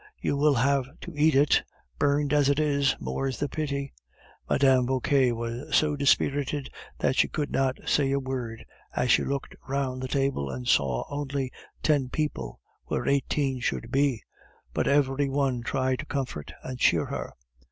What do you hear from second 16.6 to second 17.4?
and cheer her.